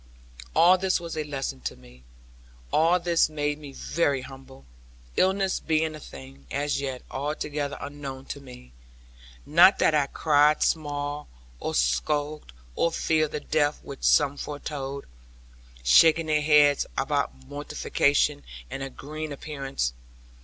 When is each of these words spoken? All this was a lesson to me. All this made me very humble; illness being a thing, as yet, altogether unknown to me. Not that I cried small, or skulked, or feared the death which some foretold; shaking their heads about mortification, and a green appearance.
All 0.55 0.79
this 0.79 0.99
was 0.99 1.15
a 1.15 1.23
lesson 1.23 1.59
to 1.61 1.75
me. 1.75 2.01
All 2.73 2.99
this 2.99 3.29
made 3.29 3.59
me 3.59 3.71
very 3.71 4.21
humble; 4.21 4.65
illness 5.15 5.59
being 5.59 5.93
a 5.93 5.99
thing, 5.99 6.47
as 6.49 6.81
yet, 6.81 7.03
altogether 7.11 7.77
unknown 7.79 8.25
to 8.33 8.39
me. 8.41 8.71
Not 9.45 9.77
that 9.77 9.93
I 9.93 10.07
cried 10.07 10.63
small, 10.63 11.27
or 11.59 11.75
skulked, 11.75 12.51
or 12.75 12.91
feared 12.91 13.33
the 13.33 13.39
death 13.41 13.79
which 13.83 14.01
some 14.03 14.37
foretold; 14.37 15.05
shaking 15.83 16.25
their 16.25 16.41
heads 16.41 16.87
about 16.97 17.35
mortification, 17.45 18.41
and 18.71 18.81
a 18.81 18.89
green 18.89 19.31
appearance. 19.31 19.93